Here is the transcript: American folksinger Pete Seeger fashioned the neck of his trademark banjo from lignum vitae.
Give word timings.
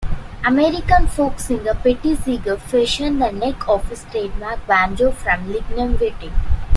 American 0.43 1.05
folksinger 1.05 1.75
Pete 1.83 2.15
Seeger 2.17 2.57
fashioned 2.57 3.21
the 3.21 3.29
neck 3.31 3.69
of 3.69 3.87
his 3.87 4.03
trademark 4.05 4.65
banjo 4.65 5.11
from 5.11 5.53
lignum 5.53 5.95
vitae. 5.95 6.33